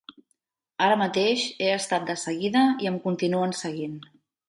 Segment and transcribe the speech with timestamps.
[0.85, 3.99] Ara mateix he estat seguida i em continuen seguint.